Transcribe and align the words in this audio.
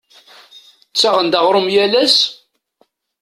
Ttaɣent-d 0.91 1.33
aɣrum 1.39 1.67
yal 1.73 1.93
ass? 2.03 2.17